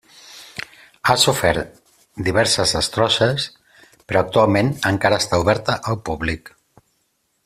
[1.09, 1.75] Ha sofert
[2.29, 3.45] diverses destrosses,
[4.07, 6.55] però actualment encara està oberta al públic.